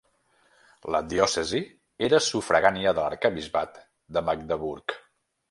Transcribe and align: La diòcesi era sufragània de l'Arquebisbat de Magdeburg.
La 0.95 1.01
diòcesi 1.11 1.61
era 2.07 2.21
sufragània 2.29 2.95
de 3.01 3.05
l'Arquebisbat 3.05 3.79
de 4.19 4.27
Magdeburg. 4.33 4.99